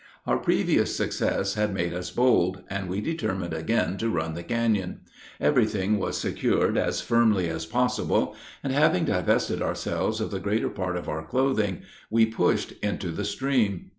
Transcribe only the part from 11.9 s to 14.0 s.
we pushed into the stream.